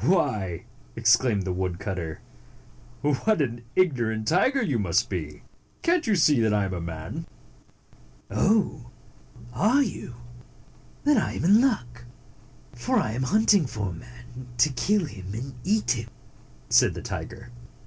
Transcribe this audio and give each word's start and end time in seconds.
Why," 0.00 0.64
exclaimed 0.94 1.44
the 1.44 1.54
woodcutter," 1.54 2.20
what 3.00 3.40
an 3.40 3.62
ignorant 3.74 4.28
tiger 4.28 4.60
you 4.62 4.78
must 4.78 5.08
be! 5.08 5.42
Cant 5.80 6.06
you 6.06 6.16
see 6.16 6.38
that 6.42 6.52
I 6.52 6.66
am 6.66 6.74
a 6.74 6.82
man?" 6.82 7.24
"Oh! 8.30 8.90
Are 9.54 9.82
you? 9.82 10.16
Then 11.04 11.16
I 11.16 11.32
am 11.34 11.44
in 11.44 11.62
luck; 11.62 12.04
for 12.74 12.98
I 12.98 13.12
am 13.12 13.22
hunting 13.22 13.64
for 13.66 13.88
a 13.88 13.92
man, 13.94 14.48
to 14.58 14.68
kill 14.68 15.06
him 15.06 15.32
and 15.32 15.54
eat 15.64 15.92
him," 15.92 16.10
said 16.68 16.92
the 16.92 17.00
tiger. 17.00 17.50